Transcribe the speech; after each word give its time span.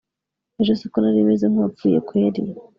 ejo 0.61 0.73
se 0.79 0.85
ko 0.91 0.97
narimeze 1.03 1.45
nkuwapfuye 1.47 1.97
kweli 2.07 2.41